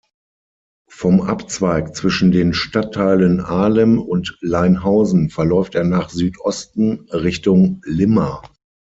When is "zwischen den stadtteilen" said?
1.95-3.39